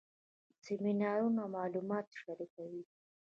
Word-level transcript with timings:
سیمینارونه 0.63 1.43
معلومات 1.55 2.07
شریکوي 2.21 2.83